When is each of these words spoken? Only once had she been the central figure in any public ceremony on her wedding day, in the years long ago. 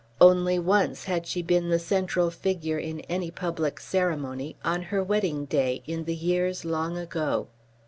Only 0.19 0.57
once 0.57 1.03
had 1.03 1.27
she 1.27 1.43
been 1.43 1.69
the 1.69 1.77
central 1.77 2.31
figure 2.31 2.79
in 2.79 3.01
any 3.01 3.29
public 3.29 3.79
ceremony 3.79 4.55
on 4.65 4.81
her 4.81 5.03
wedding 5.03 5.45
day, 5.45 5.83
in 5.85 6.05
the 6.05 6.15
years 6.15 6.65
long 6.65 6.97
ago. 6.97 7.49